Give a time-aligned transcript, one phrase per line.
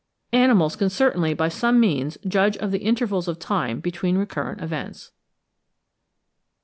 [0.33, 5.11] Animals can certainly by some means judge of the intervals of time between recurrent events.